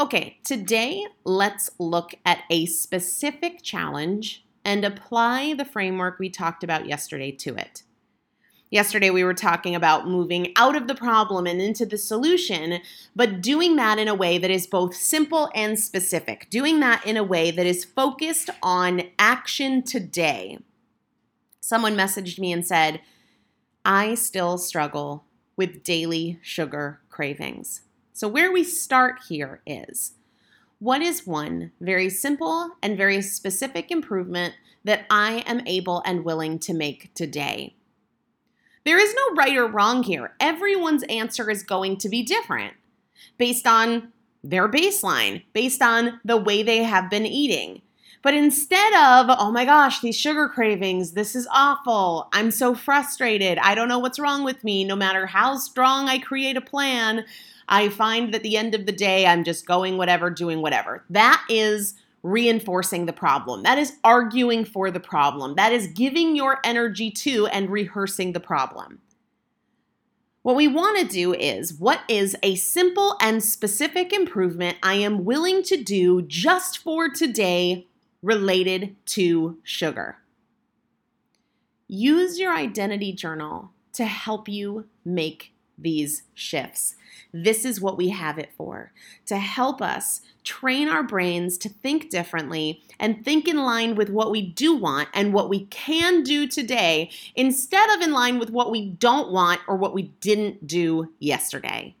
[0.00, 6.86] Okay, today let's look at a specific challenge and apply the framework we talked about
[6.86, 7.82] yesterday to it.
[8.70, 12.78] Yesterday, we were talking about moving out of the problem and into the solution,
[13.14, 17.18] but doing that in a way that is both simple and specific, doing that in
[17.18, 20.56] a way that is focused on action today.
[21.60, 23.02] Someone messaged me and said,
[23.84, 25.26] I still struggle
[25.56, 27.82] with daily sugar cravings.
[28.12, 30.12] So, where we start here is
[30.78, 36.58] what is one very simple and very specific improvement that I am able and willing
[36.60, 37.76] to make today?
[38.84, 40.34] There is no right or wrong here.
[40.40, 42.74] Everyone's answer is going to be different
[43.36, 47.82] based on their baseline, based on the way they have been eating.
[48.22, 52.28] But instead of, oh my gosh, these sugar cravings, this is awful.
[52.32, 53.58] I'm so frustrated.
[53.58, 54.84] I don't know what's wrong with me.
[54.84, 57.24] No matter how strong I create a plan,
[57.68, 61.04] I find that at the end of the day, I'm just going whatever, doing whatever.
[61.08, 63.62] That is reinforcing the problem.
[63.62, 65.54] That is arguing for the problem.
[65.54, 69.00] That is giving your energy to and rehearsing the problem.
[70.42, 75.24] What we want to do is what is a simple and specific improvement I am
[75.24, 77.86] willing to do just for today
[78.22, 80.18] related to sugar?
[81.88, 86.96] Use your identity journal to help you make these shifts.
[87.32, 88.92] This is what we have it for
[89.26, 94.30] to help us train our brains to think differently and think in line with what
[94.30, 98.70] we do want and what we can do today instead of in line with what
[98.70, 101.94] we don't want or what we didn't do yesterday.